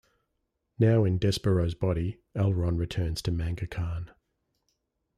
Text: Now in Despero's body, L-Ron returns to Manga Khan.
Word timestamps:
Now 0.79 1.03
in 1.03 1.19
Despero's 1.19 1.75
body, 1.75 2.17
L-Ron 2.33 2.75
returns 2.75 3.21
to 3.21 3.31
Manga 3.31 3.67
Khan. 3.67 4.09